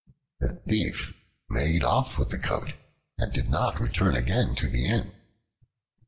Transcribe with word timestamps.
The 0.39 0.55
Thief 0.67 1.15
made 1.47 1.83
off 1.83 2.17
with 2.17 2.31
the 2.31 2.39
coat 2.39 2.73
and 3.19 3.31
did 3.31 3.49
not 3.51 3.79
return 3.79 4.15
again 4.15 4.55
to 4.55 4.67
the 4.67 4.87
inn. 4.87 5.11